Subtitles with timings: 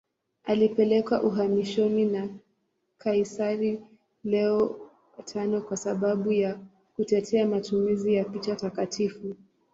[0.43, 2.29] Alipelekwa uhamishoni na
[2.97, 3.81] kaisari
[4.23, 4.79] Leo
[5.35, 6.59] V kwa sababu ya
[6.95, 9.35] kutetea matumizi ya picha takatifu.